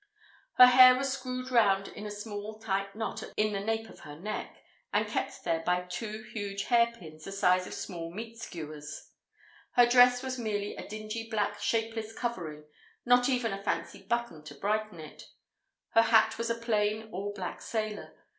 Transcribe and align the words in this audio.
Her 0.53 0.65
hair 0.65 0.95
was 0.95 1.13
screwed 1.13 1.51
round 1.51 1.89
in 1.89 2.07
a 2.07 2.09
small 2.09 2.57
tight 2.57 2.95
knot 2.95 3.21
in 3.37 3.53
the 3.53 3.59
nape 3.59 3.87
of 3.87 3.99
her 3.99 4.15
neck, 4.17 4.57
and 4.91 5.07
kept 5.07 5.43
there 5.43 5.59
by 5.59 5.81
two 5.83 6.23
huge 6.33 6.63
hairpins 6.63 7.23
the 7.23 7.31
size 7.31 7.67
of 7.67 7.73
small 7.75 8.11
meat 8.11 8.39
skewers; 8.39 9.11
her 9.73 9.85
dress 9.85 10.23
was 10.23 10.39
merely 10.39 10.75
a 10.75 10.87
dingy 10.87 11.29
black 11.29 11.59
shapeless 11.59 12.17
covering, 12.17 12.63
not 13.05 13.29
even 13.29 13.53
a 13.53 13.61
fancy 13.61 14.01
button 14.01 14.43
to 14.45 14.55
brighten 14.55 14.99
it; 14.99 15.25
her 15.89 16.01
hat 16.01 16.35
was 16.39 16.49
a 16.49 16.55
plain 16.57 17.07
all 17.11 17.31
black 17.35 17.61
sailor. 17.61 18.15